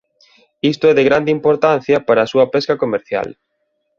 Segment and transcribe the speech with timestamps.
[0.71, 3.27] Isto é de grande importancia para a súa pesca comercial.